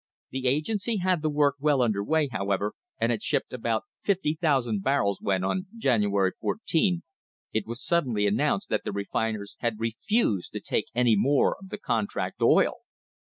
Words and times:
The 0.31 0.47
agency 0.47 0.97
had 0.97 1.21
the 1.21 1.29
work 1.29 1.57
well 1.59 1.79
under 1.83 2.03
way, 2.03 2.27
how 2.31 2.49
ever, 2.49 2.73
and 2.99 3.11
had 3.11 3.21
shipped 3.21 3.53
about 3.53 3.83
50,000 4.01 4.81
barrels 4.81 5.19
when, 5.21 5.43
on 5.43 5.67
January 5.77 6.31
14, 6.41 7.03
it 7.53 7.67
was 7.67 7.85
suddenly 7.85 8.25
announced 8.25 8.69
that 8.69 8.83
the 8.83 8.91
refiners 8.93 9.57
had 9.59 9.79
refused 9.79 10.53
to 10.53 10.59
take 10.59 10.87
any 10.95 11.15
more 11.15 11.55
of 11.61 11.69
the 11.69 11.77
contract 11.77 12.41
oil! 12.41 12.77